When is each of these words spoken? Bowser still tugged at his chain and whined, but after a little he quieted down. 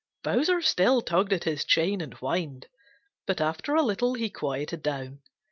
Bowser 0.23 0.63
still 0.63 1.03
tugged 1.03 1.31
at 1.31 1.43
his 1.43 1.63
chain 1.63 2.01
and 2.01 2.15
whined, 2.15 2.65
but 3.27 3.39
after 3.39 3.75
a 3.75 3.83
little 3.83 4.15
he 4.15 4.31
quieted 4.31 4.81
down. 4.81 5.21